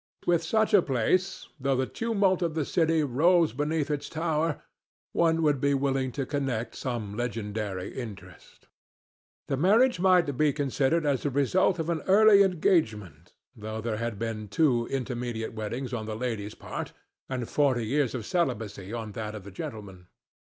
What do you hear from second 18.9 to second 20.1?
on that of the gentleman.